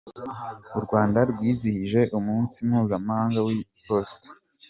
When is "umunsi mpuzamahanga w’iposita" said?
2.17-4.27